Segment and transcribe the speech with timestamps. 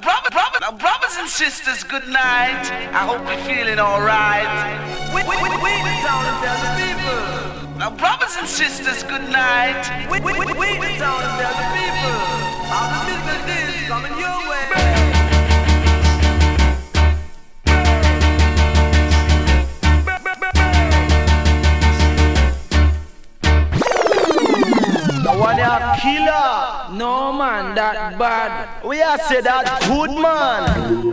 [0.00, 2.70] Brother, brother, now, brothers and sisters, good night.
[2.94, 4.46] I hope you're feeling alright.
[5.10, 7.78] We, we, we, we the town of the people.
[7.78, 9.82] Now, brothers and sisters, good night.
[10.08, 12.18] We, we, we, we the town of the people.
[12.70, 14.58] All the business is coming your way.
[26.00, 26.77] killer.
[26.98, 28.84] No man, that bad.
[28.84, 31.12] We are say that good man.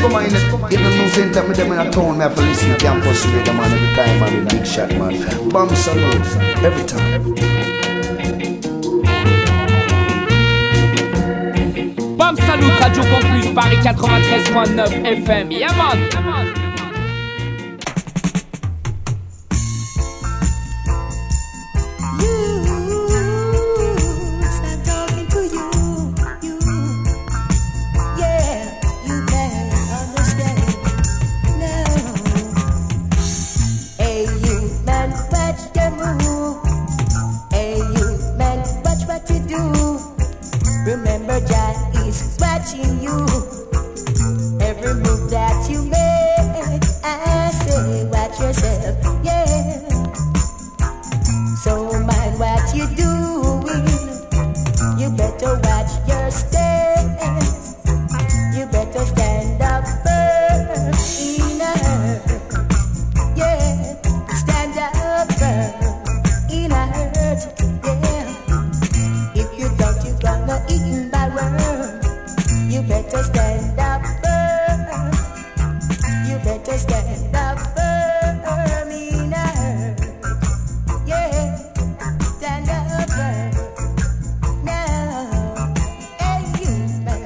[0.00, 2.70] Come on, in the news center, me them in a town, me have to listen
[2.70, 5.48] to campus radio, man, every time, man, big shot, man.
[5.48, 6.26] Bam salute,
[6.62, 7.14] every time.
[7.14, 7.52] Every time.
[12.16, 15.50] Bam Salut, Radio Campus, Paris 93.9 FM.
[15.58, 15.98] Yeah, man.
[16.12, 16.71] Yeah, man.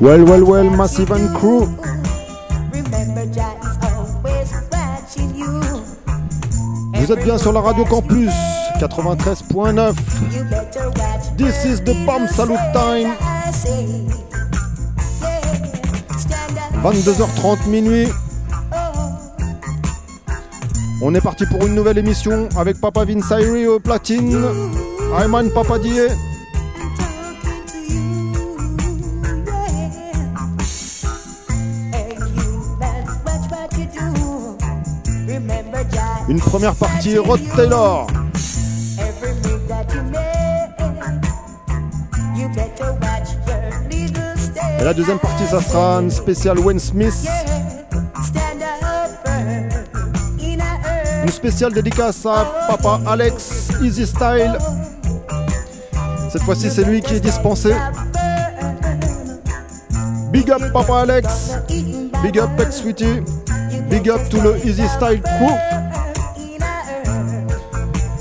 [0.07, 1.67] Well, well, well, Massive and Crew.
[6.95, 8.31] Vous êtes bien sur la radio Campus
[8.79, 9.95] 93.9.
[11.37, 13.17] This is the Bomb Salute Time.
[16.85, 18.07] 22h30 minuit.
[21.03, 23.33] On est parti pour une nouvelle émission avec Papa Vince
[23.67, 24.41] au platine.
[25.21, 25.81] Ayman Papa
[36.97, 38.07] partie Rod Taylor.
[44.79, 47.15] Et la deuxième partie, ça sera une spéciale Wayne Smith.
[51.23, 54.57] Une spéciale dédicace à papa Alex Easy Style.
[56.31, 57.75] Cette fois-ci, c'est lui qui est dispensé.
[60.31, 61.57] Big up papa Alex.
[62.23, 63.23] Big up Peck Sweetie.
[63.91, 65.86] Big up to le Easy Style crew.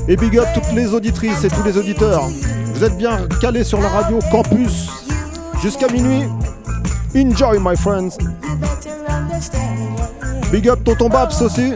[0.08, 2.30] Et big up toutes les auditrices et tous les auditeurs.
[2.74, 4.90] Vous êtes bien calés sur la radio Campus
[5.62, 6.24] jusqu'à minuit.
[7.16, 8.18] Enjoy my friends.
[10.52, 11.74] Big up Tonton Babs aussi.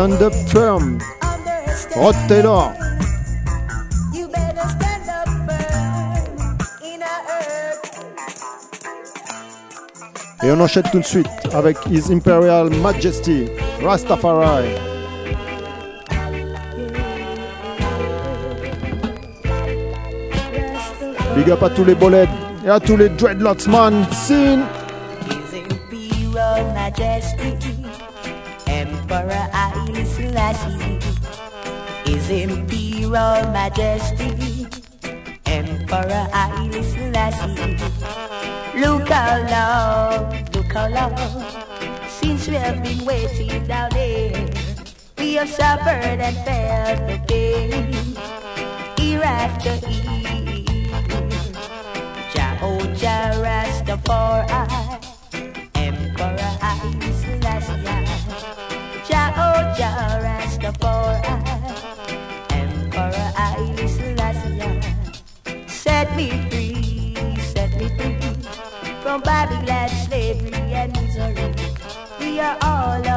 [0.00, 0.98] Stand Up Firm,
[1.94, 2.72] Rod Taylor.
[10.42, 13.50] Et on enchaîne tout de suite avec His Imperial Majesty,
[13.84, 14.70] Rastafari.
[21.36, 22.26] Big up à tous les bolets
[22.64, 24.06] et à tous les dreadlocks man.
[24.12, 24.62] Scene.
[30.30, 30.98] Haile Selassie.
[32.04, 34.66] His Imperial Majesty,
[35.46, 37.76] Emperor Haile Selassie.
[38.78, 41.16] Look how long, look how long,
[42.08, 44.48] since we have been waiting down there.
[45.18, 48.14] We have suffered and felt the pain,
[48.98, 50.10] year after year.
[52.32, 54.89] Jehovah oh Rastafari, Emperor Haile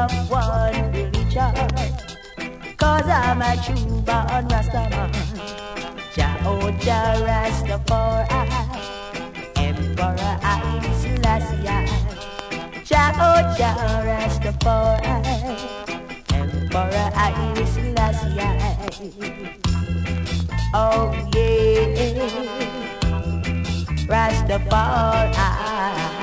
[0.04, 1.54] of one religion.
[2.76, 5.10] Cause I'm a true born Rastaman.
[6.14, 8.28] Jah Oja Rastafari.
[9.56, 11.68] Emperor I'm Selassie.
[12.84, 13.70] Jah Oja
[14.06, 15.14] Rastafari.
[16.32, 18.48] Emperor I'm Selassie.
[20.74, 21.04] Oh
[21.34, 22.28] yeah.
[24.10, 26.13] Rastafari.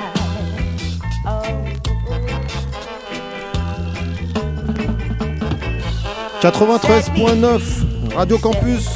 [6.42, 8.90] 93.9 Radio Campus.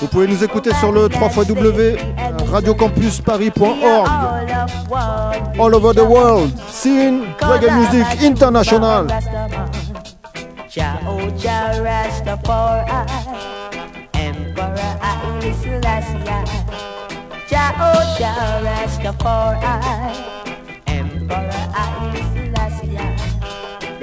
[0.00, 1.28] Vous pouvez nous écouter sur le 3
[2.50, 4.08] radiocampusparis.org.
[5.60, 9.06] All over the world, scene reggae music international.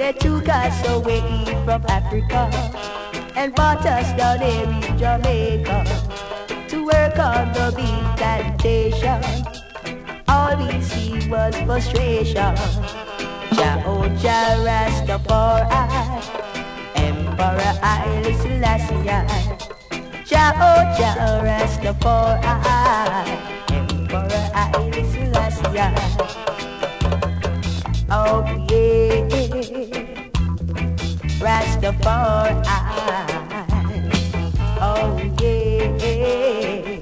[0.08, 2.48] they took us away from Africa
[3.36, 5.84] and brought us down here in Jamaica
[6.68, 9.20] to work on the big plantation.
[10.26, 12.56] All we see was frustration.
[13.52, 15.68] Jah oh Jah Rastafari,
[16.96, 19.04] Emperor Haile Selassie.
[20.24, 22.42] Jah oh Jah Rastafari,
[23.76, 26.08] Emperor Haile Selassie.
[28.10, 28.40] Oh
[28.70, 29.87] yeah.
[31.40, 32.62] Rastafari.
[34.80, 36.97] Oh yeah.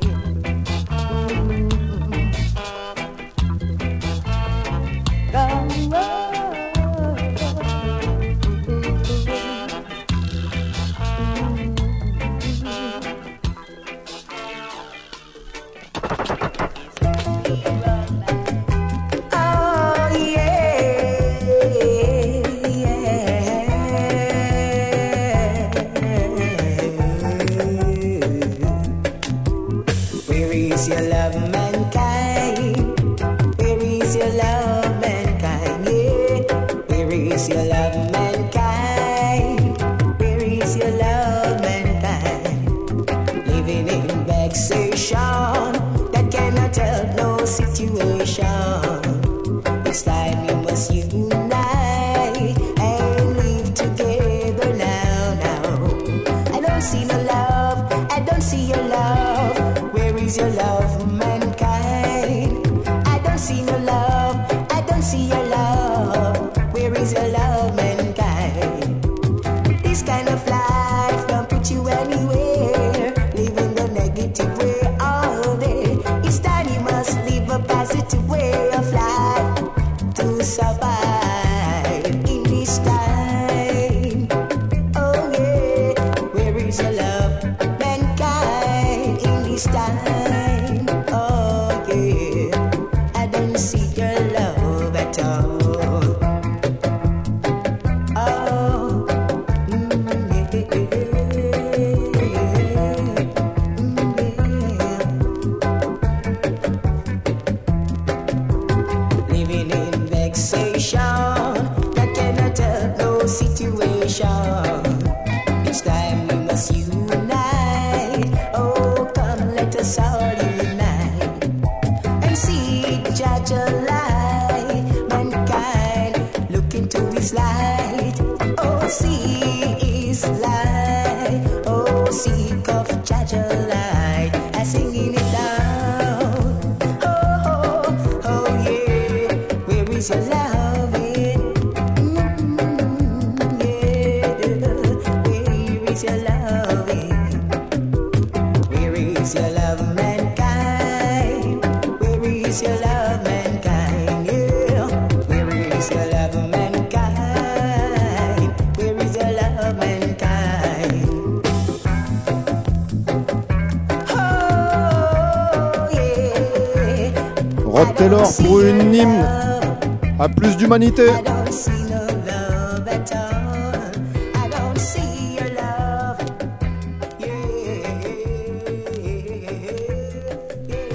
[170.18, 171.08] à plus d'humanité.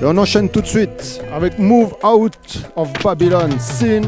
[0.02, 4.02] Et on enchaîne tout de suite avec Move Out of Babylon, Sin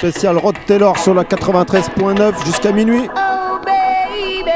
[0.00, 3.10] Spécial Rod Taylor sur la 93.9 jusqu'à minuit.
[3.14, 4.50] Oh, baby,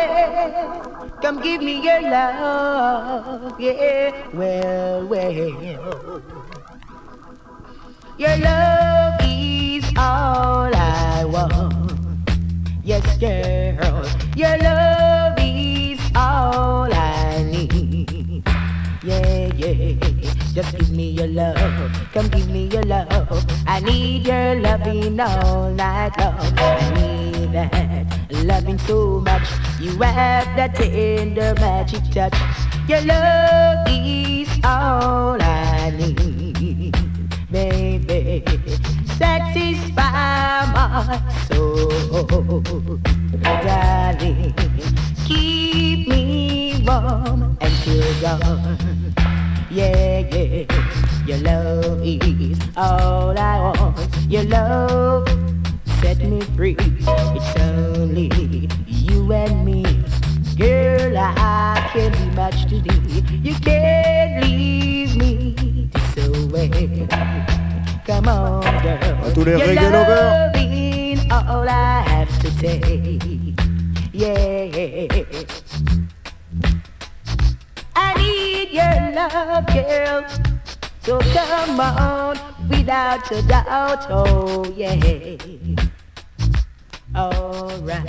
[1.21, 3.53] come give me your love.
[3.59, 6.23] Yeah, well, well.
[8.19, 11.91] Your love is all I want.
[12.83, 14.03] Yes, girl,
[14.35, 18.43] your love is all I need.
[19.05, 19.95] Yeah, yeah.
[20.55, 21.59] Just give me your love.
[22.15, 23.03] Come give me your love.
[23.66, 26.59] I need your loving all night long.
[26.59, 29.49] I need that loving so much.
[29.81, 32.35] You have that tender magic touch.
[32.88, 36.97] Your love is all I need,
[37.50, 38.45] baby.
[39.16, 42.99] Satisfy my soul,
[43.43, 44.54] darling.
[45.25, 49.14] Keep me warm until dawn.
[49.71, 50.64] Yeah, yeah.
[51.26, 52.34] Your love is
[52.76, 53.99] all I want.
[54.28, 55.28] Your love
[56.00, 56.76] set me free.
[56.78, 58.31] It's only
[58.87, 59.85] you and me.
[60.57, 63.25] Girl, I can't be much to thee.
[63.43, 67.07] You can't leave me this way.
[68.07, 68.99] Come on, girl.
[69.25, 71.26] À tous les Your reggae lovers.
[71.49, 72.99] all I have to say.
[74.12, 75.09] Yeah.
[77.97, 80.25] I need your love, girl.
[81.02, 82.37] So come on,
[82.68, 84.94] without a doubt, oh yeah.
[87.14, 88.04] Alright.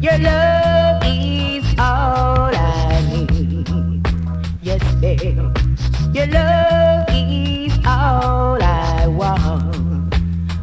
[0.00, 4.06] Your love is all I need.
[4.62, 5.38] Yes, babe.
[6.14, 10.14] Your love is all I want.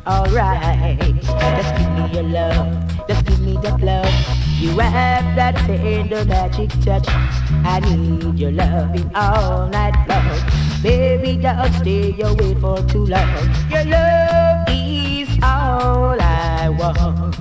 [0.07, 0.99] Alright.
[1.21, 3.07] Just give me your love.
[3.07, 4.44] Just give me that love.
[4.65, 7.05] You have that tender magic touch.
[7.63, 10.81] I need your loving all night long.
[10.81, 13.29] Baby, don't stay away for too long.
[13.69, 17.37] Your love is all I want.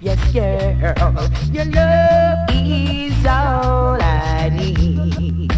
[0.00, 5.52] Yes, girl, your love is all I need.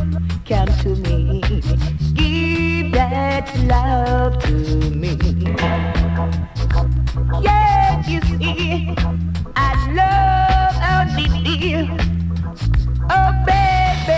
[0.49, 1.41] Come to me,
[2.15, 5.17] give that love to me.
[7.41, 8.97] Yeah, you see,
[9.57, 11.27] I love only
[11.59, 11.89] you.
[13.11, 14.17] Oh, baby,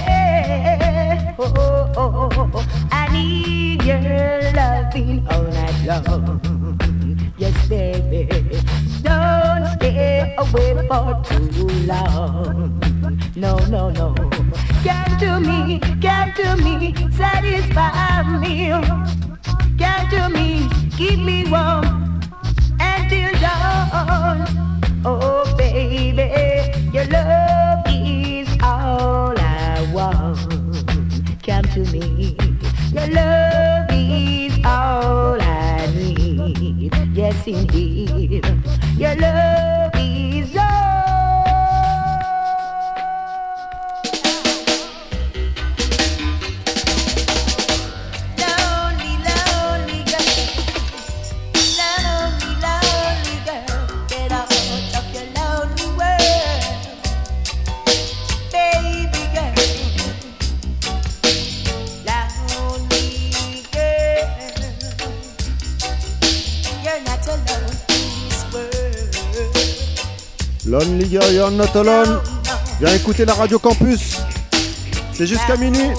[1.39, 2.89] oh, oh, oh.
[2.91, 4.01] I need your
[4.53, 6.41] loving all night long.
[7.39, 8.29] Yes, baby,
[9.03, 12.81] don't stay away for too long.
[13.37, 14.15] No, no, no.
[14.85, 18.71] Come to me, come to me, satisfy me.
[19.79, 22.21] Come to me, keep me warm
[22.81, 24.47] until dawn.
[25.07, 30.39] Oh, baby, your love is all I want.
[31.43, 32.35] Come to me,
[32.91, 36.95] your love is all I need.
[37.13, 38.47] Yes, indeed,
[38.97, 41.14] your love is all.
[70.67, 71.51] Lonely Girl, You're.
[72.81, 74.19] Viens écouter la radio campus.
[75.13, 75.91] C'est jusqu'à minuit.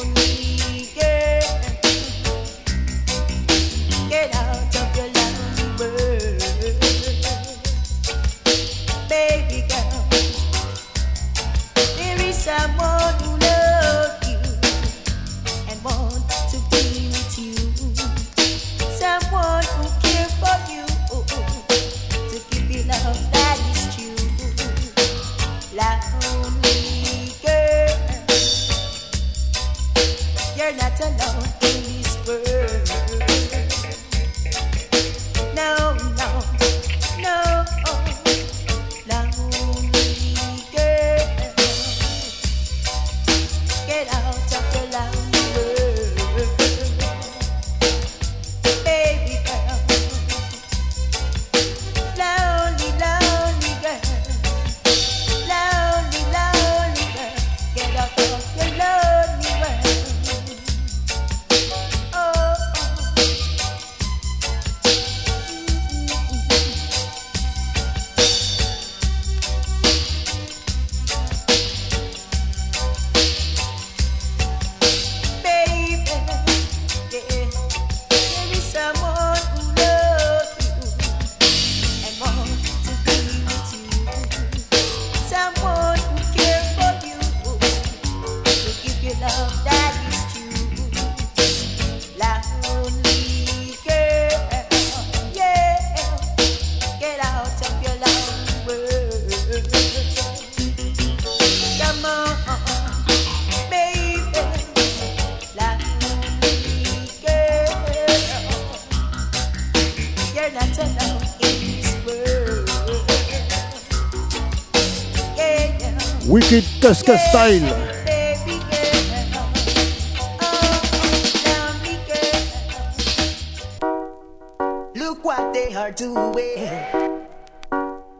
[117.35, 117.67] Style.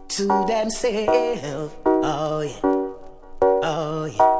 [0.09, 1.73] to themselves.
[1.85, 2.59] Oh yeah,
[3.63, 4.31] oh yeah.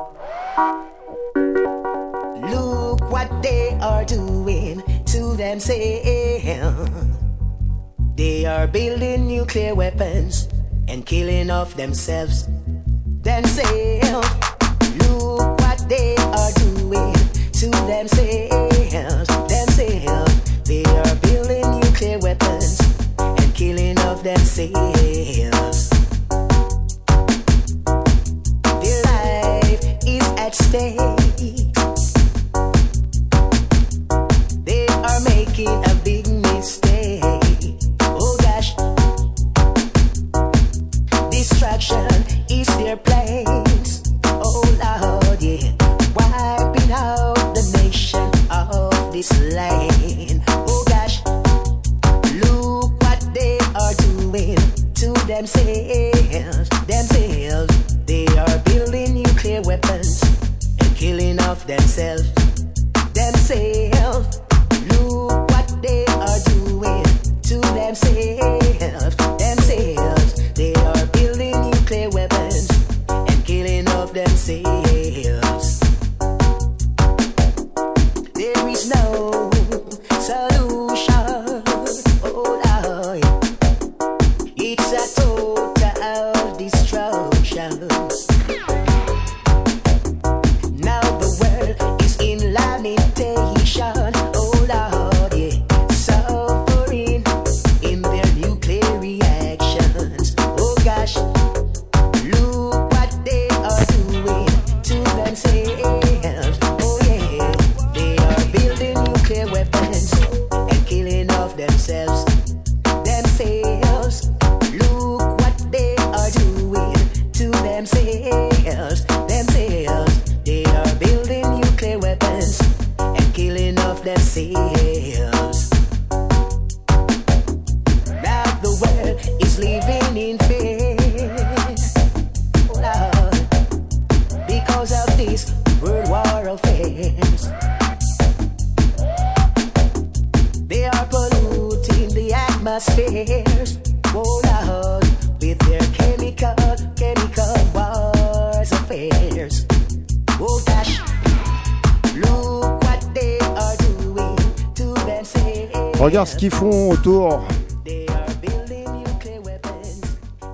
[2.52, 6.92] Look what they are doing to themselves.
[8.18, 10.50] They are building nuclear weapons
[10.90, 12.45] and killing off themselves.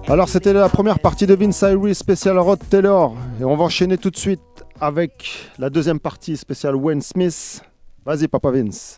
[0.07, 3.97] Alors c'était la première partie de Vince Irie spécial Rod Taylor et on va enchaîner
[3.97, 4.41] tout de suite
[4.79, 7.61] avec la deuxième partie spéciale Wayne Smith.
[8.05, 8.97] Vas-y papa Vince.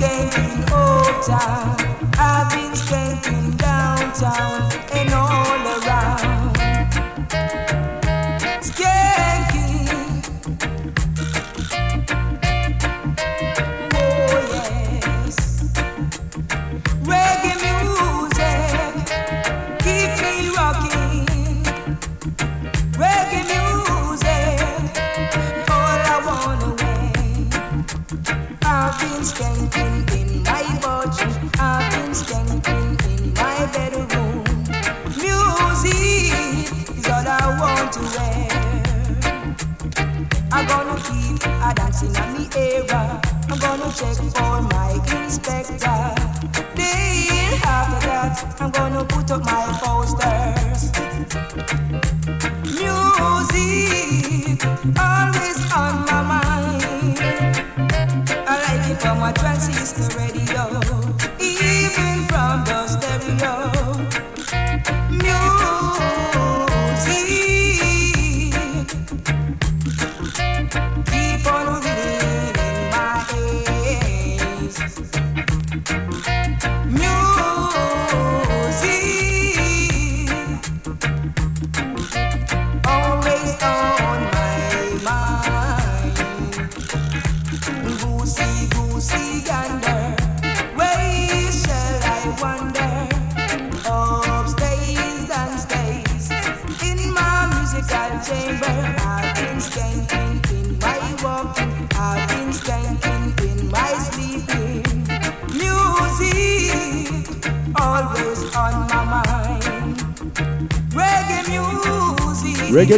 [0.00, 1.76] standing uptown,
[2.18, 5.09] I've been standing downtown.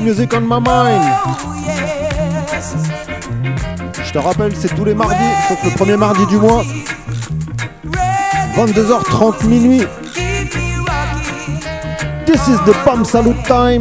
[0.02, 1.04] Music on my mind.
[4.04, 5.14] Je te rappelle, c'est tous les mardis,
[5.48, 6.64] sauf le premier mardi du mois.
[8.56, 9.86] 22h30 minuit.
[12.26, 13.80] This is the bomb salute time.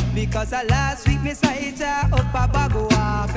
[0.13, 3.31] Because I last week me saw it up a bag walk.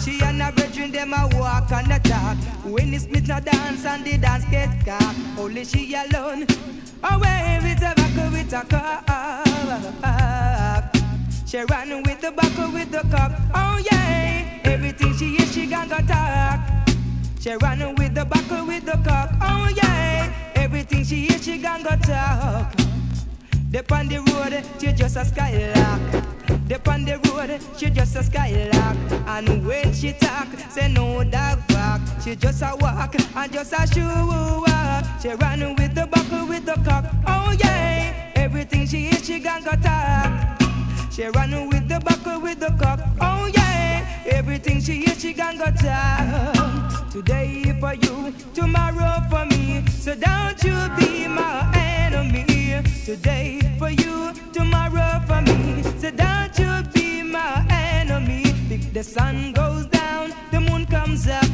[0.00, 2.38] She and her brethren them a walk and a talk.
[2.64, 5.14] When it's Smith no dance and the dance get cock.
[5.38, 6.46] Only she alone.
[7.02, 9.10] Oh, with the a with a cup.
[11.46, 13.32] She run with the buckle with the cup.
[13.54, 16.60] Oh yeah, everything she is she gonna talk.
[17.40, 19.32] She run with the buckle with the cup.
[19.40, 22.89] Oh yeah, everything she is she gonna talk.
[23.70, 26.00] Dip on the road, she just a skylark.
[26.66, 28.96] Dip on the road, she just a skylark.
[29.28, 32.00] And when she talk, say no dog bark.
[32.22, 35.04] She just a walk and just a shoe walk.
[35.22, 37.04] She run with the buckle with the cock.
[37.28, 40.60] Oh yeah, everything she is, she gonna talk.
[41.12, 42.98] She run with the buckle with the cock.
[43.20, 46.99] Oh yeah, everything she is, she gonna talk.
[47.10, 49.84] Today for you, tomorrow for me.
[49.88, 52.84] So don't you be my enemy.
[53.04, 55.82] Today for you, tomorrow for me.
[55.98, 58.42] So don't you be my enemy.
[58.70, 61.50] If the sun goes down, the moon comes up.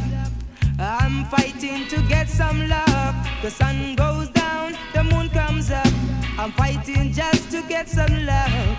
[0.79, 3.15] I'm fighting to get some love.
[3.41, 5.89] The sun goes down, the moon comes up.
[6.37, 8.77] I'm fighting just to get some love.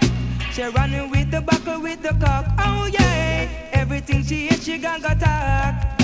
[0.52, 2.46] She running with the buckle with the cock.
[2.60, 5.97] Oh yeah, everything she is, she gonna talk.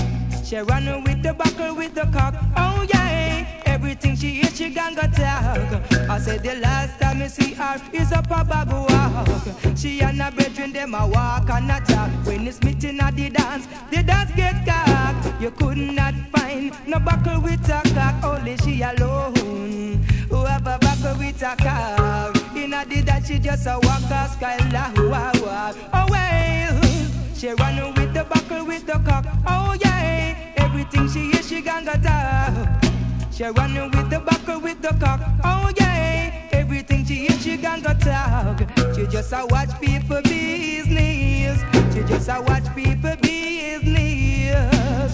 [0.54, 2.36] She running with the buckle with the cock.
[2.56, 5.58] Oh yeah, everything she is, she gonna talk.
[6.08, 9.76] I said the last time I see her is up a babu walk.
[9.76, 12.12] She and her brethren them a walk and a talk.
[12.28, 15.42] When it's meeting at the dance, the dance get cock.
[15.42, 18.24] You could not find no buckle with a cock.
[18.24, 22.56] Only she alone who have a buckle with a cock.
[22.56, 24.94] In a did that she just a walk a skylar.
[25.96, 26.83] Oh well.
[27.44, 29.26] She run with the buckle with the cock.
[29.46, 31.92] Oh yeah, everything she is, she gonna.
[33.34, 35.20] She run with the buckle with the cock.
[35.44, 38.64] Oh yeah, everything she is, she gonna talk.
[38.96, 41.60] She just a watch people business.
[41.94, 45.14] She just a watch people business.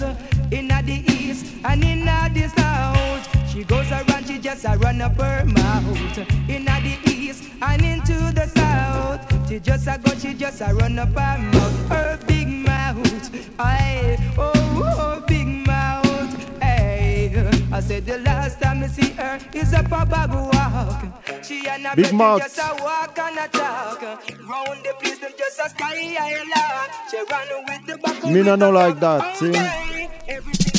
[0.52, 3.50] In the east and in the south.
[3.50, 6.18] She goes around, she just a run up her mouth.
[6.48, 9.29] In the east and into the south.
[9.50, 11.88] She just a go, she just a run up her mouth.
[11.88, 17.34] Her big mouth, aye, oh, oh big mouth, hey.
[17.72, 21.44] I said the last time I see her is up a bag walk.
[21.44, 22.42] She and a Big mouth.
[22.42, 24.00] just a walk and a talk.
[24.00, 26.90] Round the place, them just a sky high lark.
[27.10, 28.24] She run with the back.
[28.32, 30.69] Me no know like that, see?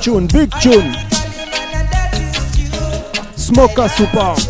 [0.00, 0.94] Tune, big tune.
[3.36, 4.49] Smoker super.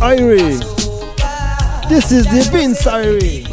[0.00, 0.60] Irie.
[1.88, 3.48] This is the Vince Irie.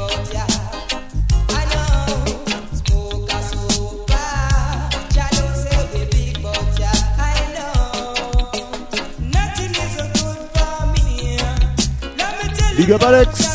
[12.78, 13.55] Big up Alex.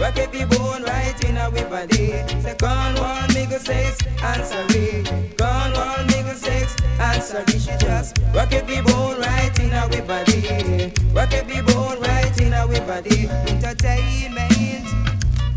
[0.00, 2.08] Rock every bone right in her body.
[2.42, 5.36] Say one nigga sex answer it.
[5.36, 7.60] Gone one nigga sex answer it.
[7.60, 10.92] She just rock every bone right in her body.
[11.12, 13.28] Rock every bone right in her body.
[13.28, 14.86] Entertainment.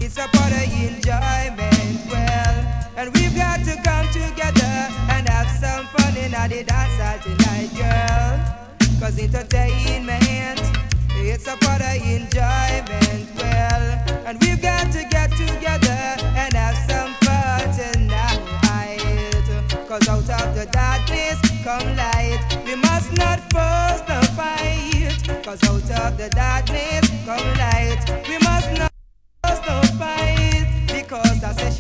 [0.02, 2.56] It's a part of enjoyment, well,
[2.98, 4.76] and we've got to come together
[5.10, 9.00] and have some fun in the dance hall tonight, girl.
[9.00, 10.62] Cause entertainment,
[11.16, 13.73] it's a part of enjoyment, well,
[14.42, 16.00] we've got to get together
[16.36, 17.34] and have some fun
[20.10, 25.44] out of the darkness come light, we must not force the fight.
[25.44, 28.93] Cause out of the darkness come light, we must not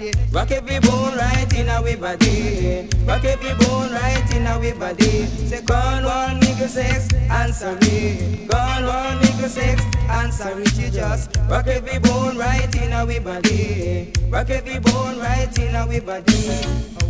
[0.03, 2.89] say rock every bone right in our body.
[3.05, 5.25] Rock every bone right in our body.
[5.25, 8.47] Say one nigga sex, answer me.
[8.47, 10.65] One nigga sex, answer me.
[10.65, 14.11] She just rock every bone right in our body.
[14.29, 16.33] Rock every bone right in our body.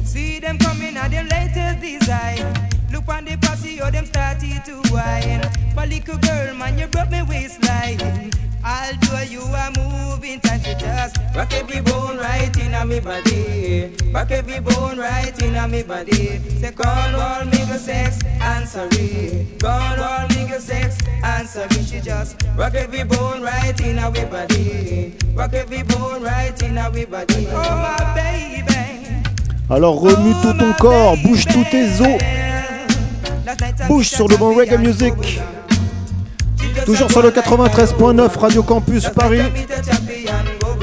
[0.04, 2.70] See them coming at them latest design.
[2.92, 5.42] Look on the posse, oh them started to whine.
[5.76, 8.32] But little girl, man, you broke me waistline.
[8.66, 13.92] Although you are moving time to just rock every bone right in a me body.
[14.14, 16.40] Rock every bone right in a me body.
[16.62, 19.60] Say call all nigga sex, answer it.
[19.60, 21.86] Call all nigga sex, answer it.
[21.86, 25.14] She just rock every bone right in a we body.
[25.34, 27.48] Rock every bone right in a we body.
[27.50, 28.64] Oh my baby.
[29.70, 32.18] Alors remue tout ton corps, bouge tous tes os.
[33.88, 35.14] Bouge sur le bon reggae music.
[36.86, 39.42] Toujours sur le 93.9 Radio Campus Paris.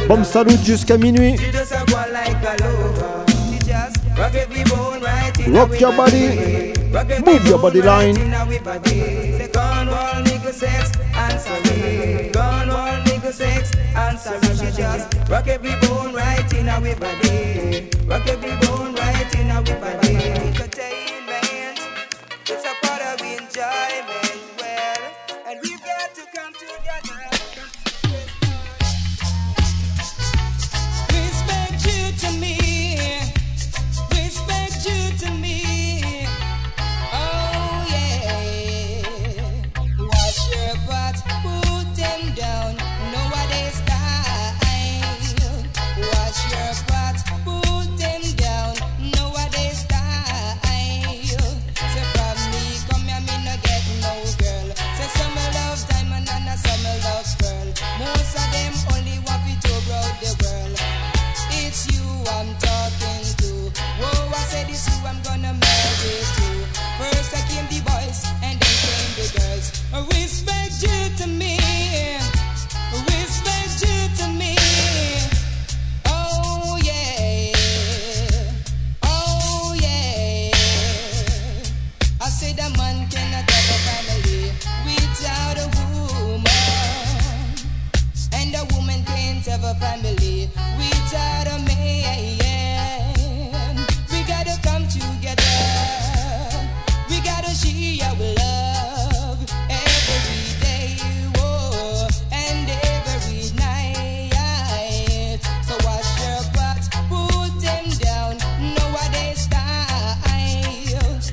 [0.09, 1.36] Bombe salut jusqu'à minuit.
[5.53, 6.72] Rock your body.
[7.26, 8.16] Move your body line.
[15.28, 15.70] Rock every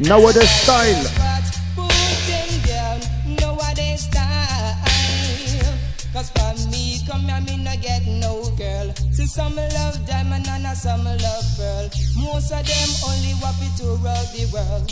[0.07, 1.03] Style.
[1.75, 1.91] Put
[3.41, 4.77] nowadays style.
[6.13, 8.93] Cause for me, come here, me no get no girl.
[9.11, 11.89] See some love diamond and some love pearl.
[12.15, 14.89] Most of them only want it to roll the world.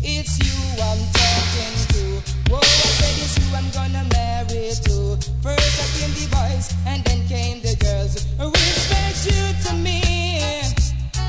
[0.00, 2.50] It's you I'm talking to.
[2.50, 5.18] Whoa, I said it's you I'm gonna marry to.
[5.42, 8.24] First I came the boys and then came the girls.
[8.40, 10.00] Respect you to me.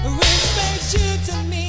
[0.05, 1.68] Respect you to me.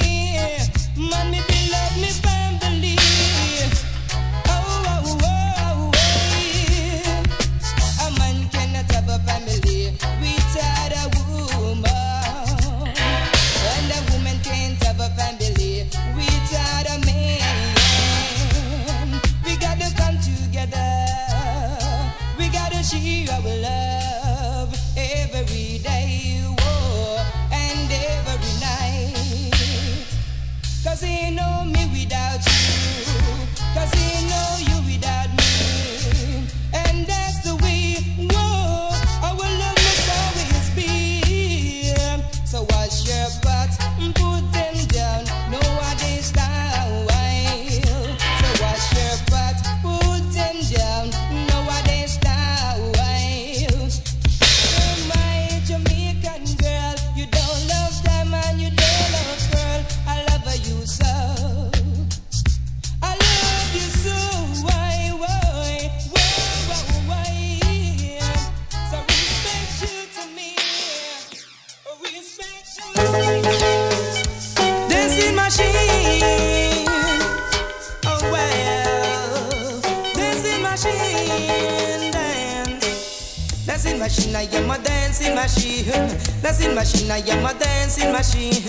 [86.81, 88.65] Machine, I am a dancing machine.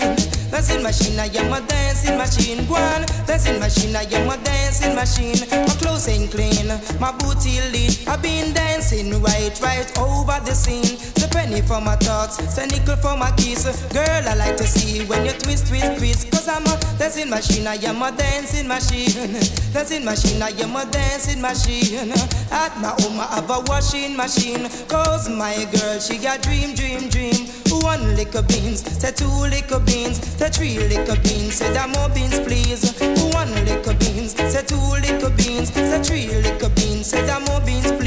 [0.51, 2.59] Dancing machine, I am a dancing machine.
[2.67, 5.39] One dancing machine, I am a dancing machine.
[5.49, 6.67] My clothes ain't clean,
[6.99, 7.89] my booty lean.
[8.07, 11.22] I've been dancing right, right over the scene.
[11.33, 13.65] Penny for my thoughts, the nickel for my keys.
[13.91, 16.31] Girl, I like to see when you twist, twist, twist.
[16.31, 19.09] Cause I'm a dancing machine, I am a dancing machine.
[19.73, 22.11] Dancing machine, I am a dancing machine.
[22.51, 24.69] At my home, I have a washing machine.
[24.87, 27.49] Cause my girl, she got dream, dream, dream.
[27.81, 32.39] One of beans, say two of beans, say three of beans, say that more beans,
[32.39, 32.93] please.
[33.33, 37.91] One of beans, say two of beans, say three of beans, say that more beans,
[37.91, 38.02] please.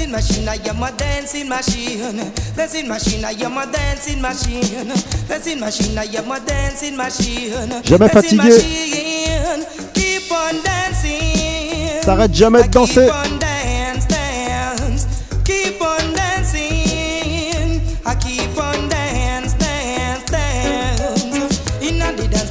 [0.00, 2.32] Dancing machine, I am a dancing machine.
[2.56, 4.88] Dancing machine, I am a dancing machine.
[5.28, 7.82] Dancing machine, I am a dancing machine.
[7.84, 8.48] Jamais fatigué.
[9.92, 12.02] Keep on dancing.
[12.02, 13.10] S'arrête jamais de danser.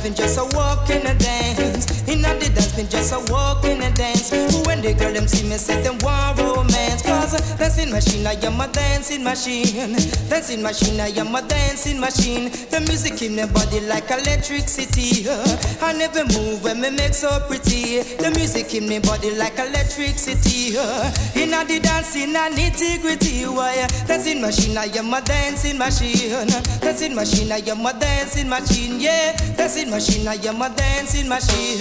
[0.04, 2.08] Been just a walk in a dance.
[2.08, 4.32] Inna the dance, been just a walk in a dance.
[4.66, 7.02] When the girl them see me, say them want romance.
[7.02, 9.96] Cause dancing machine, I am a dancing machine.
[10.30, 12.50] Dancing machine, I am a dancing machine.
[12.70, 15.28] The music in my body like electricity.
[15.82, 18.02] I never move when me make so pretty.
[18.18, 20.78] The music in my body like electricity.
[21.36, 23.44] Inna the dancing and nitty gritty.
[23.46, 23.88] Why?
[24.08, 26.48] Dancing machine, I am a dancing machine.
[26.80, 29.00] Dancing machine, I am a dancing machine.
[29.00, 31.80] Yeah, dancing machine, I am a dancing machine.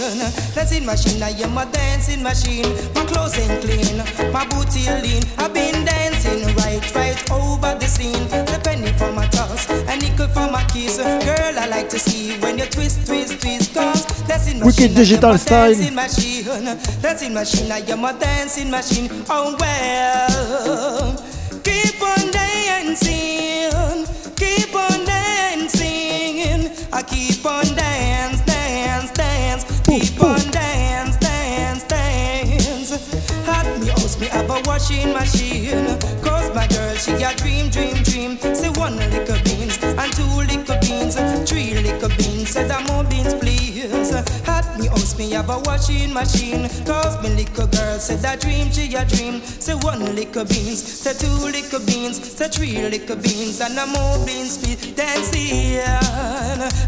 [0.54, 2.64] Dancing machine, I am a dancing machine.
[2.94, 3.98] My clothes ain't clean,
[4.32, 5.22] my booty lean.
[5.38, 8.28] I've been dancing right, right over the scene.
[8.28, 10.98] The penny for my toss, a nickel for my keys.
[10.98, 13.74] Girl, I like to see when you twist, twist, twist.
[13.74, 15.74] Cause dancing Wicked digital I am a style.
[15.74, 16.44] Dancing machine,
[17.02, 19.08] dancing machine, I am a dancing machine.
[19.28, 21.16] Oh well,
[21.62, 24.06] keep on dancing,
[24.36, 26.70] keep on dancing.
[26.92, 27.67] I keep on
[30.00, 32.92] keep on dance, dance, dance.
[33.48, 35.86] At me house, me have a washing machine.
[36.22, 38.38] Cause my girl, she a dream, dream, dream.
[38.54, 40.28] Say one of beans and two
[40.70, 41.16] of beans,
[41.48, 41.72] three
[42.02, 42.50] of beans.
[42.50, 43.77] Say that more beans, please.
[43.84, 46.68] At me house, me have a washing machine.
[46.84, 49.40] Cause me little girl said that dream, she a dream.
[49.40, 51.28] Say one of beans, say two
[51.72, 52.76] of beans, say three
[53.10, 54.94] of beans, and a more beans, please.
[54.94, 55.78] Dancing,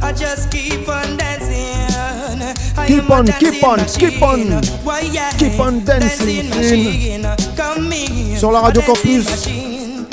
[0.02, 2.42] I just keep on dancing.
[2.76, 4.48] I Keep on, dancing keep on, keep on.
[4.50, 4.84] machine.
[4.84, 5.30] Why, yeah.
[5.38, 7.22] Keep on dancing, machine.
[7.56, 8.36] Come in.
[8.36, 9.30] Sur la Radio dancing Campus.
[9.30, 10.06] machine.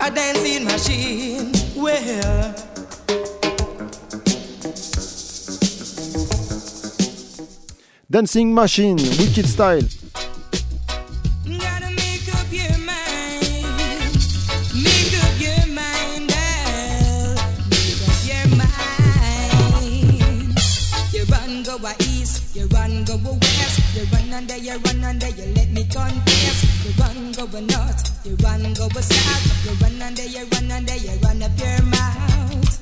[0.00, 1.52] A dancing machine.
[1.76, 2.59] Well.
[8.12, 9.86] A Machine, Wicked Style.
[24.40, 26.84] under, you run under, you let me confess.
[26.84, 29.64] You run go north, you run go south.
[29.64, 32.80] You run under, you run under, you run up your mouth.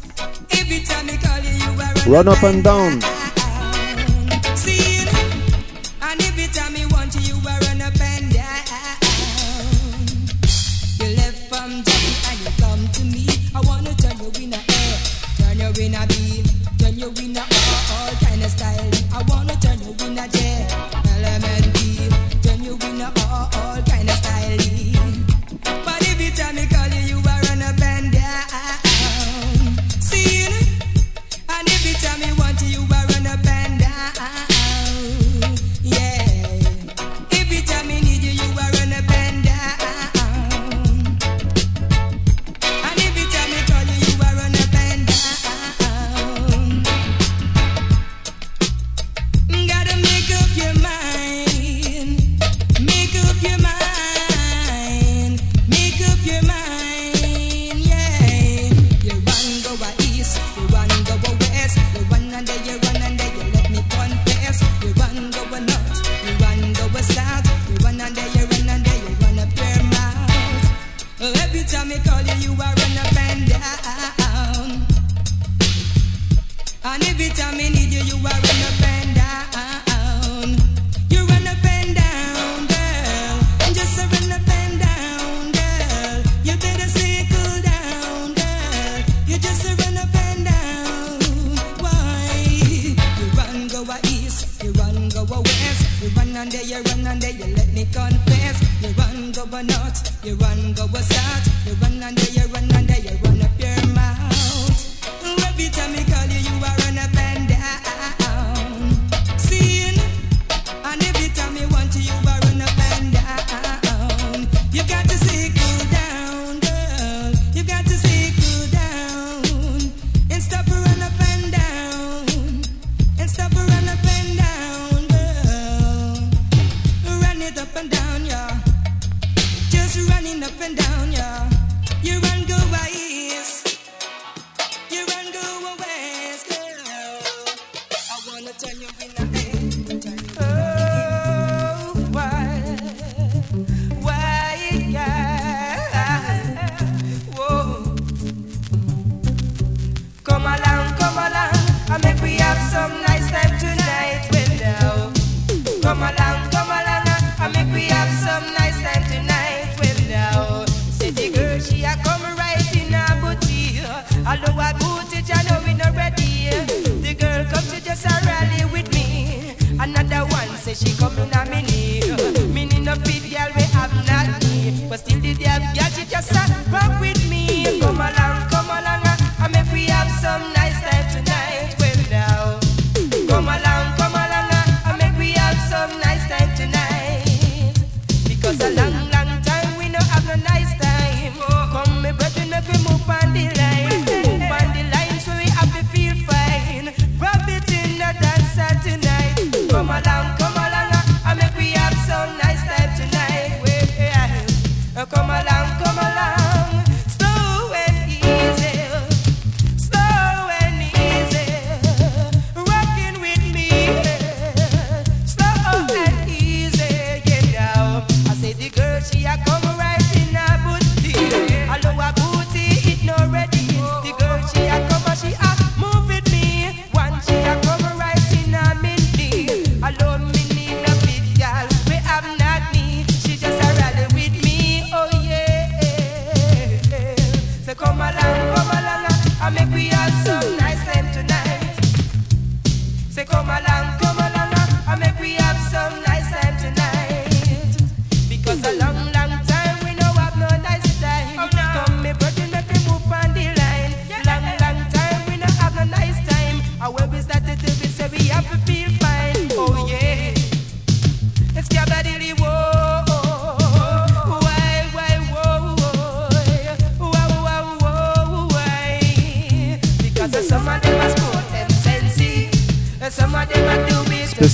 [0.53, 3.28] Every time I call you, you are Run up and down.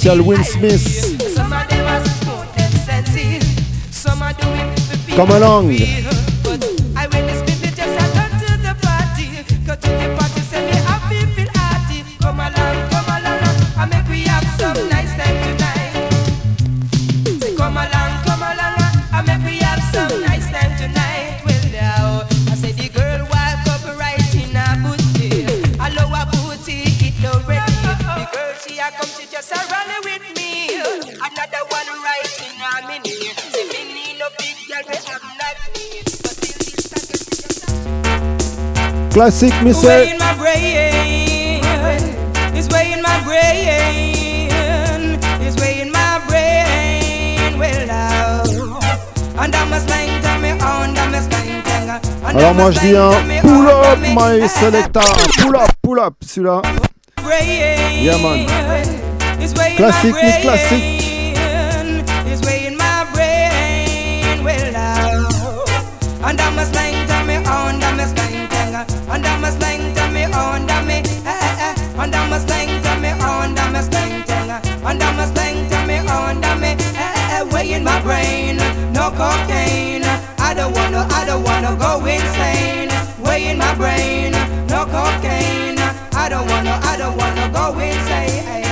[0.04, 1.16] Martial Wayne Smith.
[5.16, 6.13] Come along.
[39.14, 39.72] Classique, mais.
[52.26, 55.02] Alors moi je dis un pull up my selector,
[55.40, 56.62] pull up, pull up celui-là.
[58.02, 58.46] Yeah man.
[59.76, 61.03] Classique, classique.
[77.74, 78.56] in my brain,
[78.92, 80.04] no cocaine.
[80.38, 82.90] I don't wanna, I don't wanna go insane.
[83.24, 84.32] Way in my brain,
[84.68, 85.78] no cocaine.
[86.12, 88.63] I don't wanna, I don't wanna go insane.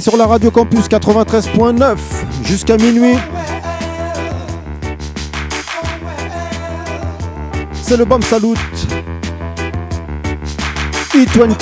[0.00, 1.96] sur la radio campus 93.9
[2.44, 3.16] jusqu'à minuit.
[7.82, 8.56] C'est le bomb salut.
[11.14, 11.56] E20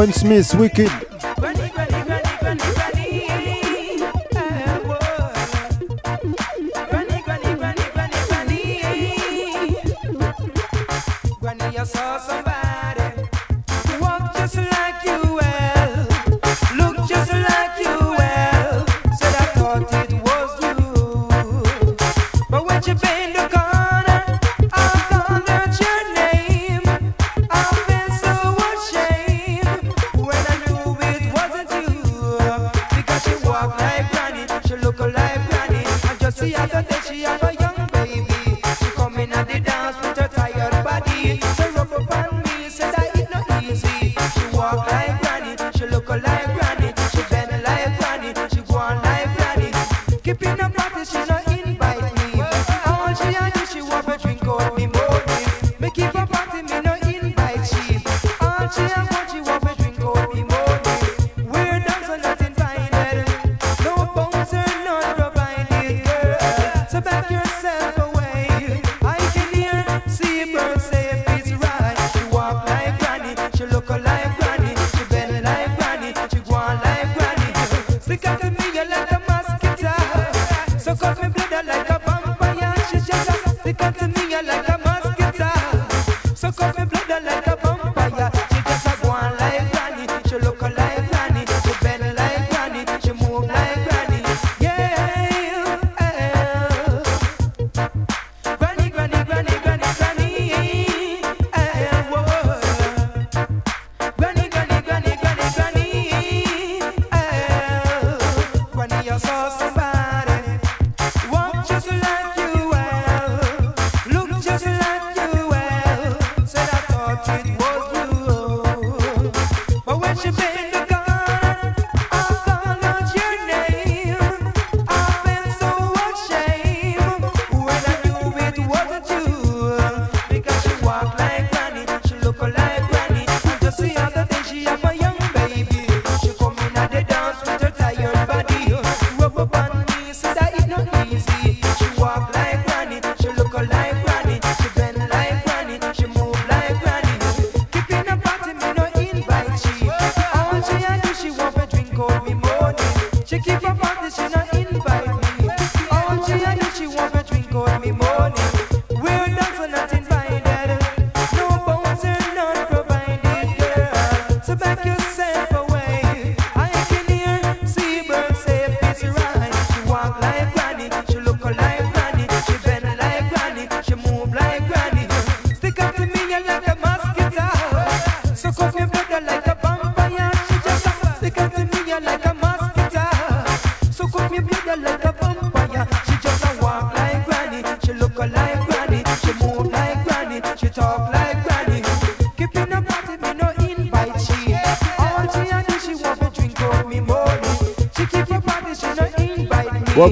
[0.00, 1.09] Wayne Smith, Wicked.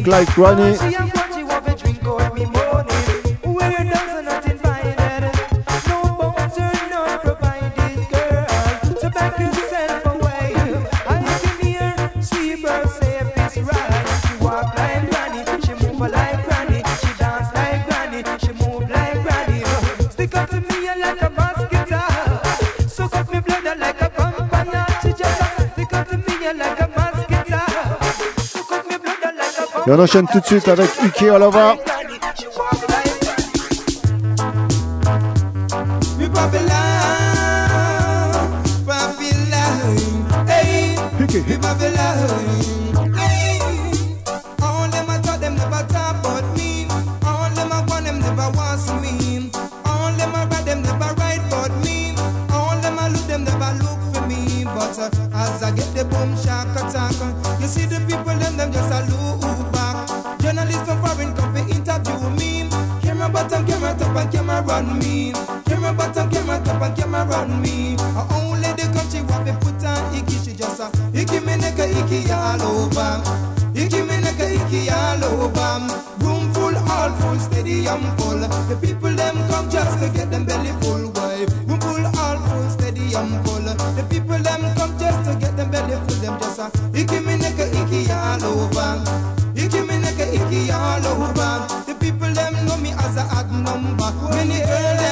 [0.08, 1.07] like running.
[29.88, 31.74] Et on enchaîne tout de suite avec Ike Olova.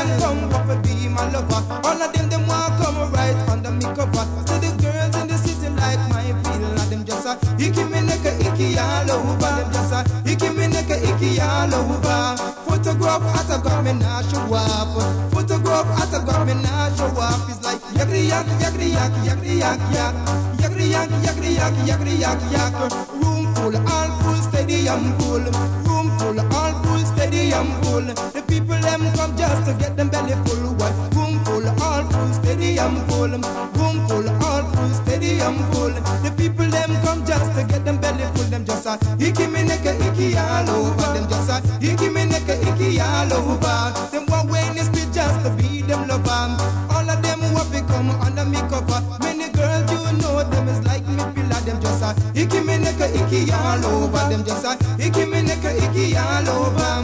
[0.07, 1.63] them come up and be my lover.
[1.85, 4.27] All of them, them want come right under me cover.
[4.47, 8.01] So the girls in the city like my feel, and them just a icky me
[8.07, 9.39] nigga, icky all over.
[9.39, 10.01] Them just a
[10.31, 12.37] icky me nigga, icky all over.
[12.67, 15.33] Photograph at a got me not show up.
[15.33, 17.49] Photograph at a got me not show up.
[17.51, 20.15] It's like yakri yak, yakri yak, yakri yak, yak.
[20.61, 22.75] Yakri yak, yakri yak, yakri yak, yak.
[23.23, 25.45] Room full, all full, stadium full.
[25.87, 28.07] Room full, all full, stadium full.
[28.35, 28.43] The
[28.87, 30.74] them come just to get them belly full.
[30.78, 30.95] What?
[31.14, 33.34] Room full, all full, stadium full.
[33.78, 35.95] Room full, all full, stadium full.
[36.22, 38.49] The people them come just to get them belly full.
[38.53, 41.09] Them just a icky me neck, icky all over.
[41.14, 43.78] Them just a icky me neck, icky all over.
[44.12, 46.47] Them one way in the just to be them lover.
[46.95, 49.03] All of them have become under me cover.
[49.20, 51.61] Many girls you know them is like me pillar.
[51.66, 54.24] Them just a icky me neck, icky all over.
[54.30, 54.72] Them just a
[55.03, 56.96] icky me neck, icky all over.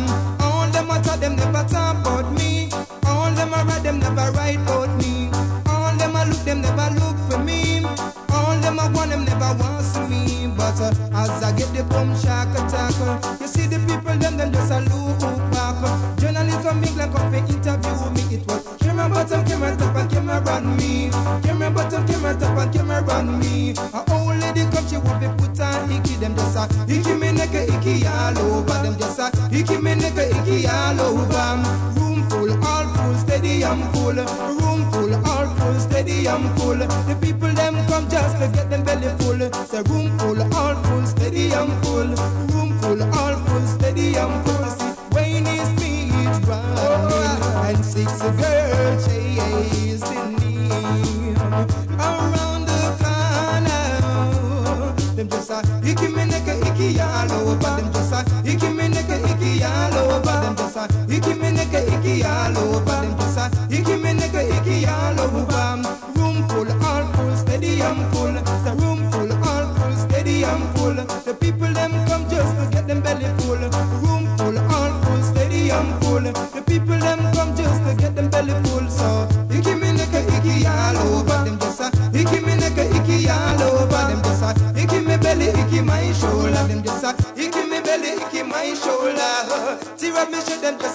[1.22, 2.68] Them never talk about me.
[3.06, 5.30] All them a write, them never write about me.
[5.68, 7.84] All them a look, them never look for me.
[8.34, 10.52] All them a want, them never want see me.
[10.56, 14.36] But uh, as I get the boom shock attack, uh, you see the people, them
[14.36, 15.20] them just a look
[15.52, 15.78] back.
[15.86, 18.34] Uh, journalists from England come to interview me.
[18.34, 21.10] It was camera bottom, camera top, and camera run me.
[21.46, 23.74] Camera bottom, camera top, and camera run me.
[23.94, 24.21] A old
[34.14, 34.24] full.
[34.60, 36.76] Room full, all full, stadium full.
[36.76, 37.81] The people them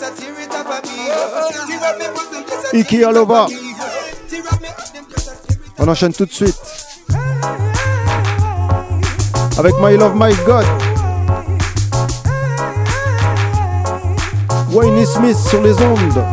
[0.03, 0.51] a tear it
[5.80, 6.55] On enchaîne tout de suite.
[9.58, 10.66] Avec My Love My God.
[14.72, 16.24] Wayne Smith sur les ondes.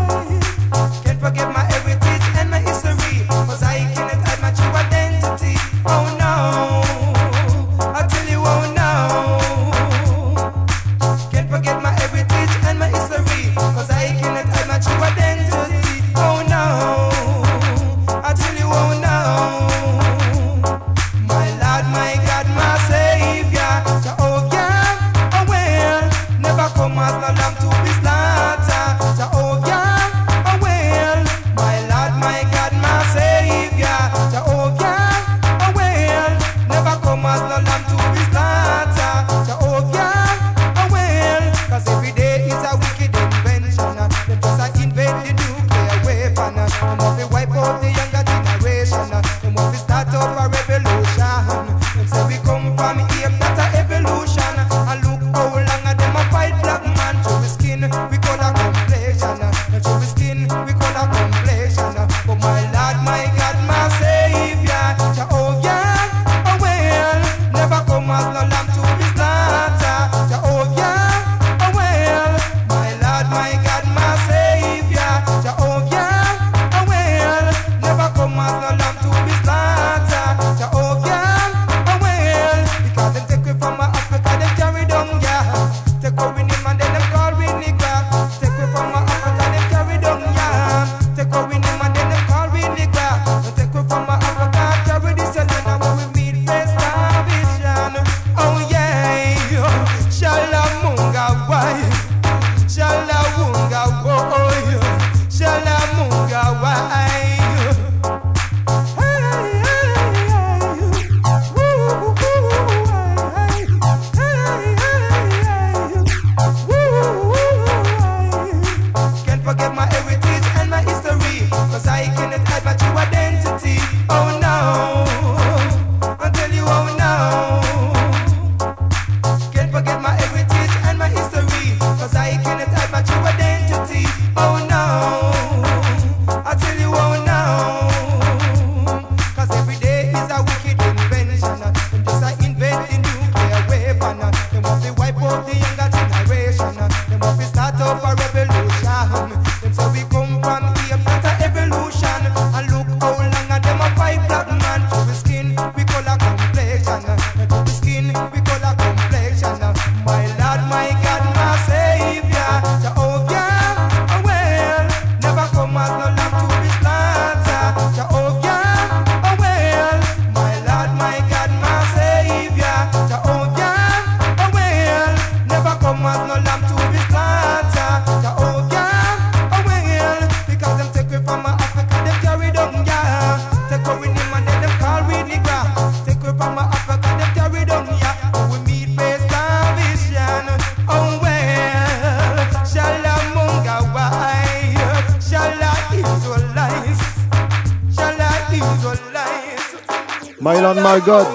[200.76, 201.26] My God.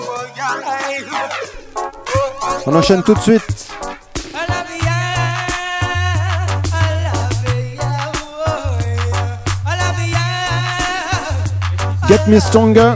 [2.66, 3.70] On enchaîne tout de suite.
[12.08, 12.96] Get me stronger.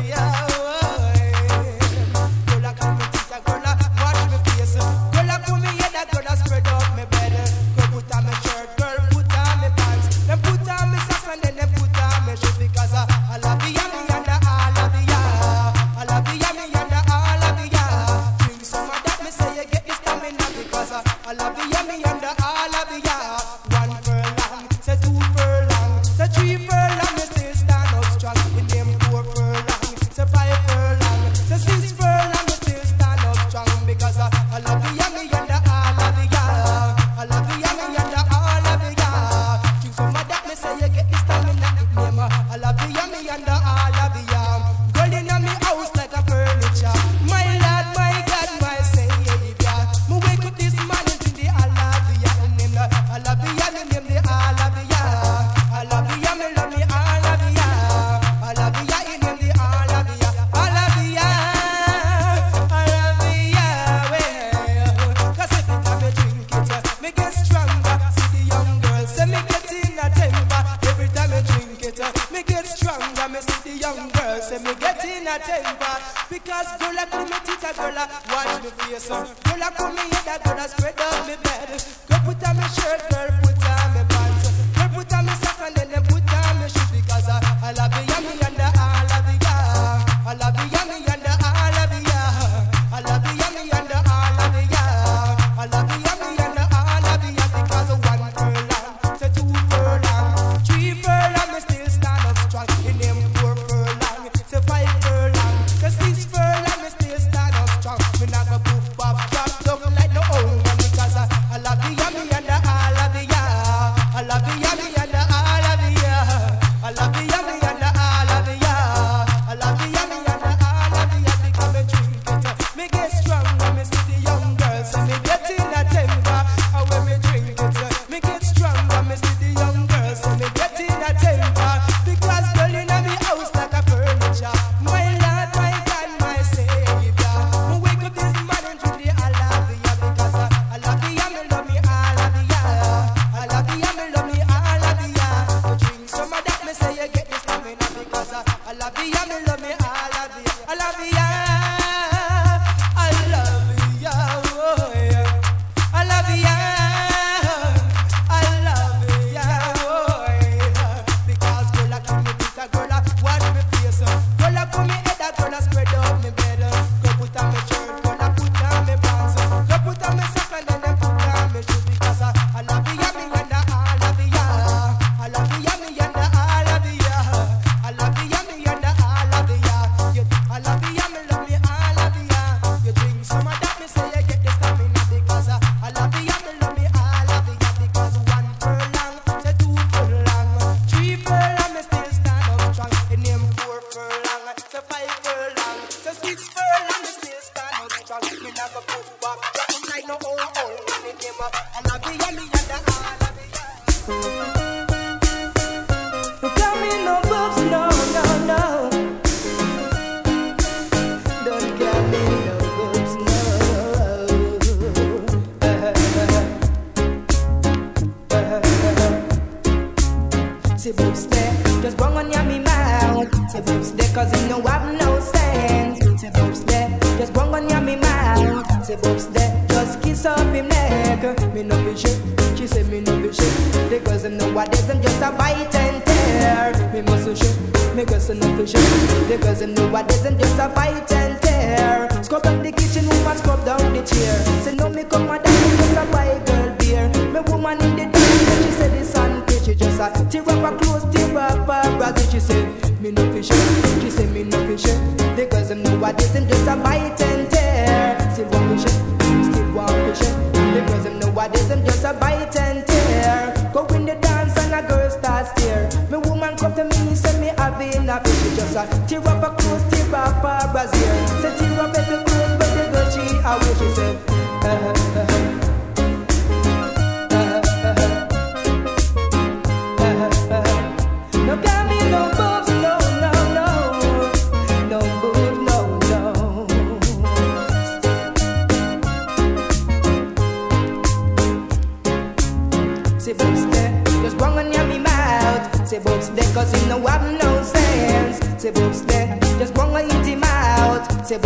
[301.33, 301.39] The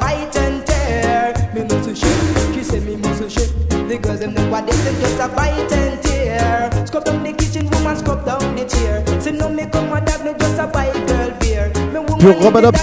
[0.00, 1.34] bite and tear.
[3.88, 6.70] The girls them nowadays and just a bite and tear.
[6.84, 9.04] Scrub down the kitchen, woman, scrub down the chair.
[9.20, 11.70] Say no me come and have me just a bite girl beer.
[12.18, 12.76] Pour Robin Up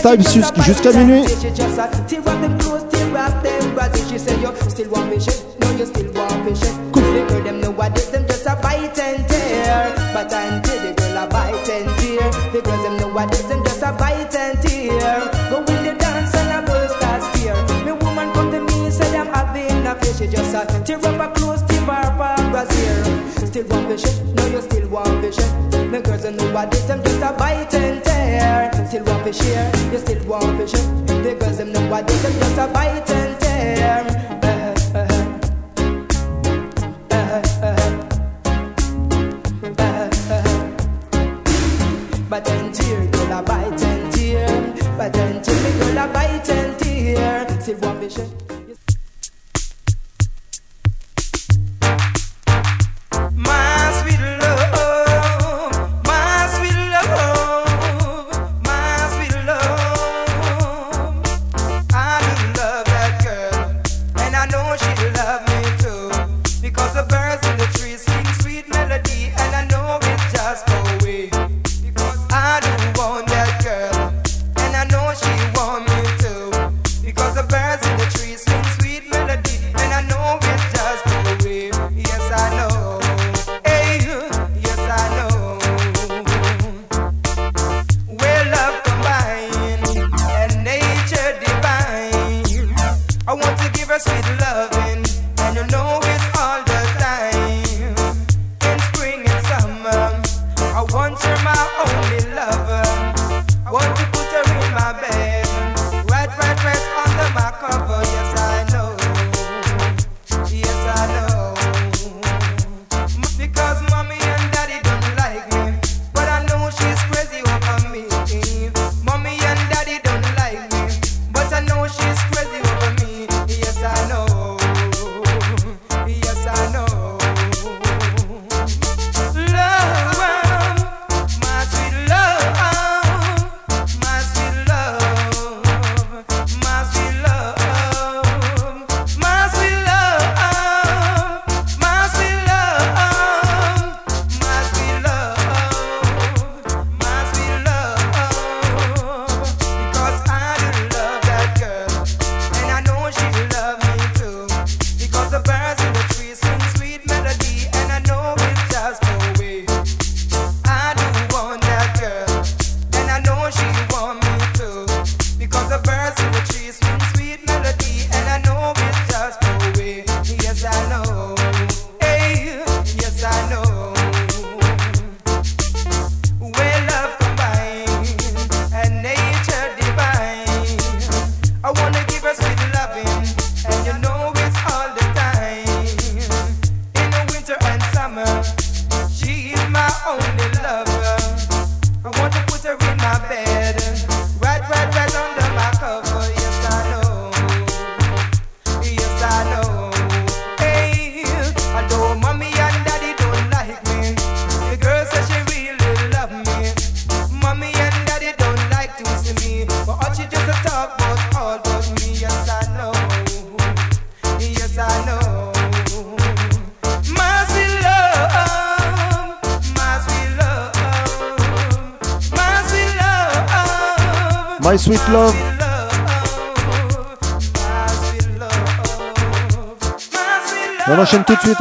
[0.64, 1.26] jusqu'à minuit.
[23.64, 25.38] still want fish, no, you still want fish.
[25.92, 28.72] No girls and nobody, them just a bite and tear.
[28.88, 29.72] Still want to share?
[29.92, 30.72] you still want fish.
[30.72, 33.11] The girls and nobody, them just a bite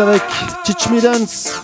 [0.00, 0.22] avec
[0.64, 1.62] Teach Me Dance.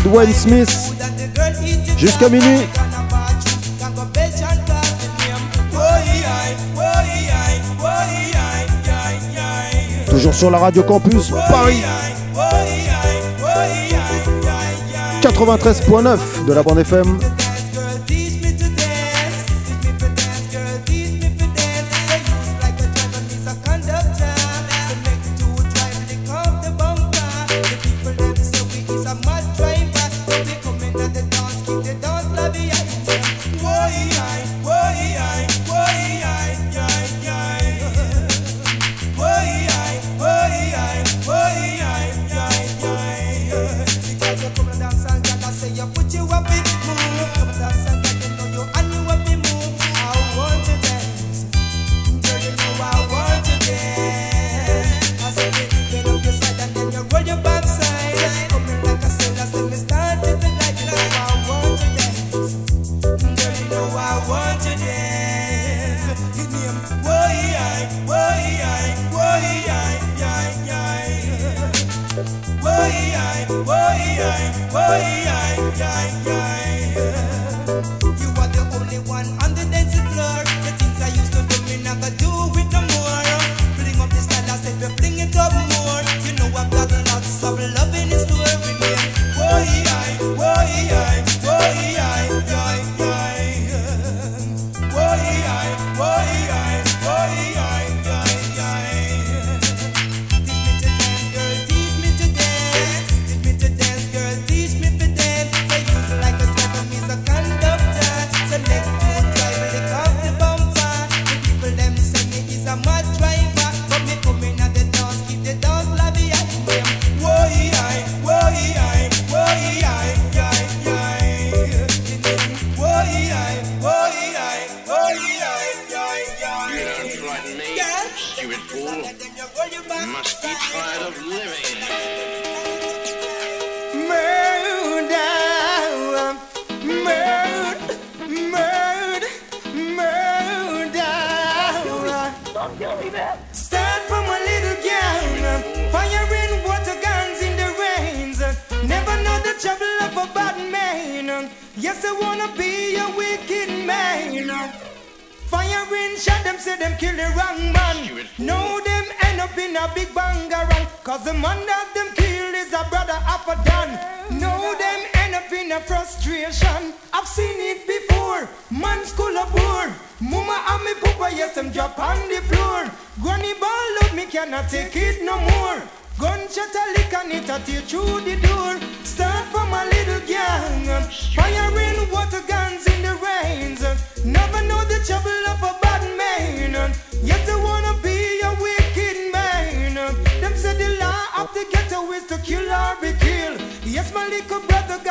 [0.00, 0.94] Wayne Smith.
[1.98, 2.60] Jusqu'à minuit.
[10.08, 11.82] Toujours sur la radio campus Paris
[15.22, 17.18] 93.9 de la bande FM.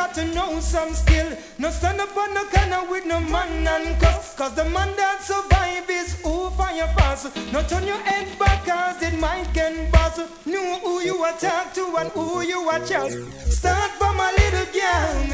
[0.02, 1.28] got to know some skill.
[1.58, 4.34] No stand up on no corner with no man and cuss.
[4.34, 7.24] Cause the man that survive is who fire fast.
[7.52, 10.18] No turn your head back cause it might get boss.
[10.44, 13.16] Know who you attack to and who you adjust.
[13.58, 15.30] Start from a little gang.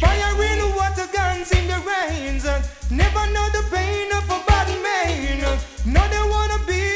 [0.00, 2.44] Firing water guns in the rains.
[2.90, 5.58] Never know the pain of a bad man.
[5.94, 6.91] No, they wanna be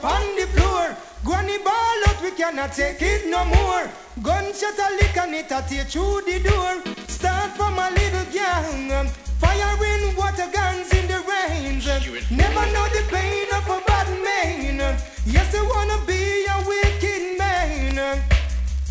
[0.00, 0.96] upon the floor.
[1.24, 3.84] Granny ball out, we cannot take it no more.
[4.22, 6.72] Gunshot a lick and it a tear through the door.
[7.06, 8.92] Start from a little gang.
[8.92, 9.06] Um,
[9.40, 11.80] Firing water guns in the rain.
[11.84, 12.36] Um.
[12.36, 14.80] Never know the pain of a bad man.
[14.80, 14.96] Um.
[15.26, 18.22] Yes, they wanna be a wicked man.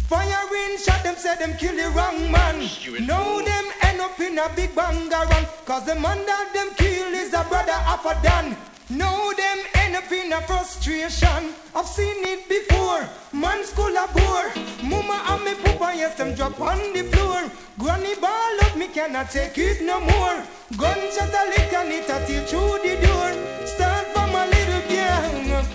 [0.09, 2.57] Firing shot them, said them kill the wrong man.
[3.05, 5.45] Know them end up in a big banger run.
[5.65, 8.57] Cause the man that them kill is a brother of a done.
[8.91, 11.53] Now them end up in a frustration.
[11.75, 13.07] I've seen it before.
[13.31, 14.49] Man school a bore.
[14.81, 17.51] Mama and me papa yes them drop on the floor.
[17.77, 20.41] Granny ball up me cannot take it no more.
[20.75, 23.29] Gunshot a lick and it a tear through the door.
[23.67, 25.67] Start from a little gang.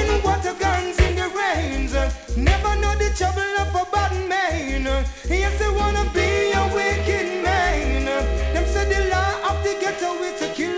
[0.00, 1.92] in water guns in the rains.
[2.38, 4.84] Never know the trouble of a bad man.
[5.28, 8.06] Yes they wanna be a wicked man.
[8.54, 10.69] Them say the law of the ghetto is to kill.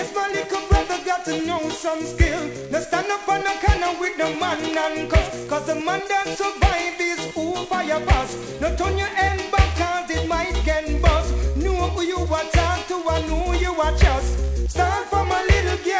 [0.00, 2.40] Yes, my little brother got to know some skill.
[2.70, 5.46] Now stand up on the corner with the man and cuss.
[5.46, 8.34] Cause the man that survive is who fire pass.
[8.62, 11.34] Now turn your end back cause it might get bust.
[11.54, 14.70] Know who you are talk to and who you are just.
[14.70, 15.99] Start from a little girl.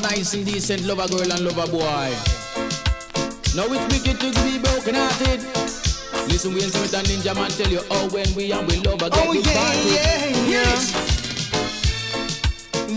[0.00, 2.10] Nice and decent lover girl and lover boy.
[3.54, 5.40] Now it's wicked to be broken hearted.
[6.28, 9.24] Listen, Wayne Smith and Ninja Man tell you how when we and we love again
[9.26, 9.88] Oh, we yeah, party.
[9.90, 10.48] yeah, yeah.
[10.48, 10.92] Yes.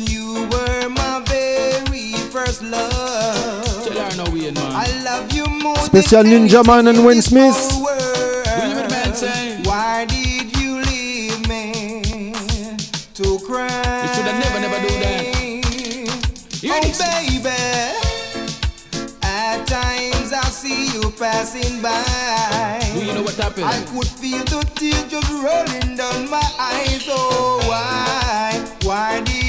[0.10, 3.84] You were my very first love.
[3.86, 4.72] Tell her now, Wayne man.
[4.74, 7.56] I love you more Spécial than Ninja Man and Wayne Smith.
[21.88, 22.80] By.
[22.94, 23.66] Do you know what happened?
[23.66, 27.06] I could feel the tears just rolling down my eyes.
[27.08, 28.66] Oh, why?
[28.84, 29.47] Why did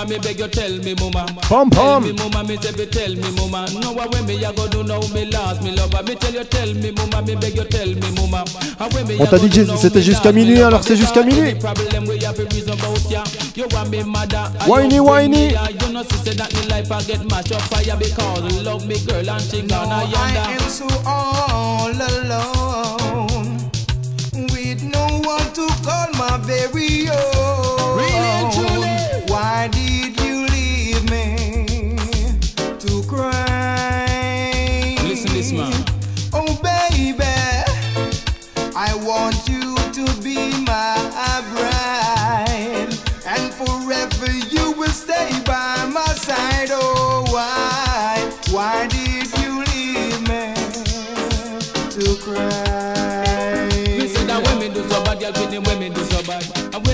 [0.00, 1.26] mama, me beg you tell me mama.
[1.42, 2.04] Pom, Tell pom.
[2.04, 3.66] me mama, me say me tell me mama.
[3.80, 6.02] No what when me a go do now me last me lover.
[6.04, 8.44] Me tell you tell me mama, me beg you tell me mama.
[8.80, 10.34] And when me On a t'a go dit do que now c'était me jusqu'à last
[10.34, 10.66] me minuit, lover.
[10.66, 11.50] alors c'est jusqu'à Because minuit.
[11.50, 13.24] any problem we have a reason about ya.
[13.56, 14.50] You want me mother.
[14.60, 15.52] and Whiny, you bring me whiny.
[15.52, 15.68] ya.
[15.68, 19.28] You know sister that me life I get match up fire because love me girl
[19.30, 20.62] and she gone I yonder.
[20.64, 23.70] am so all alone
[24.52, 27.29] with no one to call my very own.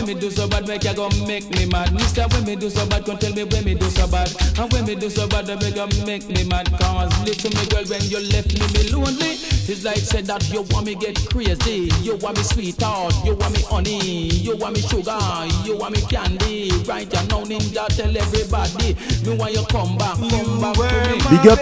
[0.06, 2.00] When me do so bad, make you go make me mad.
[2.00, 4.30] Say when me do so bad, come tell me when me do so bad.
[4.58, 6.70] And when me do so bad, they make you make me mad.
[6.78, 9.34] Cause listen me girl, when you left me, me lonely.
[9.68, 11.90] It's like said that you want me get crazy.
[12.02, 15.18] You want me sweetheart, you want me honey, you want me sugar,
[15.64, 16.70] you want me candy.
[16.86, 18.94] Right now, ninja, tell everybody.
[19.26, 21.36] Me want you come back, come back to me.
[21.36, 21.58] Big up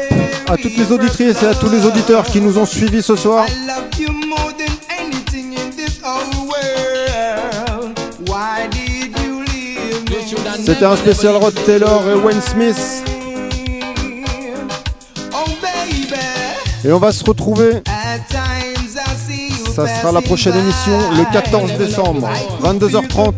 [0.48, 3.46] à toutes les auditrices et à tous les auditeurs qui nous ont suivis ce soir.
[3.48, 4.63] I love you more than
[10.64, 12.10] C'était un never, spécial never Rod leave Taylor me.
[12.12, 13.04] et Wayne Smith.
[15.32, 16.14] Oh baby,
[16.84, 17.82] Et on va se retrouver.
[17.86, 20.58] at times I see you Ça sera la passing prochaine by.
[20.60, 23.34] émission le 14 décembre, I could 22h30.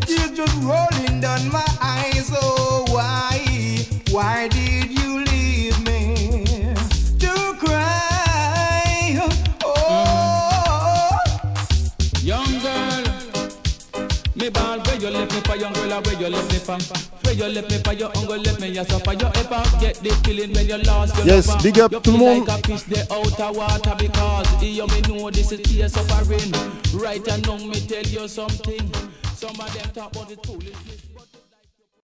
[15.36, 16.78] Me for young girl, or where you left me for?
[17.24, 20.10] Where you left me for your uncle, left me yes for you ever get the
[20.24, 21.62] feeling when you lost your Yes, lover?
[21.62, 22.46] big up tout le monde.
[22.48, 26.52] like a fish they out of water because you me know this is tears suffering.
[26.94, 28.90] Right and now me tell you something.
[29.34, 30.95] Some of them talk about foolish.